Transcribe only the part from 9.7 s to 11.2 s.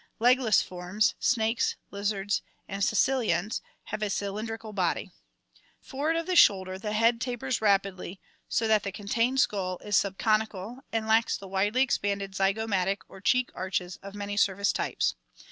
is subcorneal and